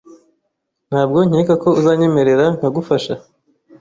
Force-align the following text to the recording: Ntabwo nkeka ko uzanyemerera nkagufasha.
Ntabwo 0.89 1.19
nkeka 1.27 1.53
ko 1.63 1.69
uzanyemerera 1.79 2.45
nkagufasha. 2.55 3.13